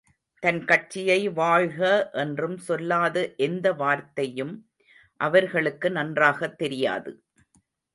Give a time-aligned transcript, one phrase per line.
[0.43, 2.09] தன் கட்சியை வாழ்க
[2.13, 3.35] என்றும் சொல்லாத
[3.37, 4.55] எந்த வார்த்தையும்,
[5.17, 7.23] அவர்களுக்கு நன்றாகத் தெரியாது.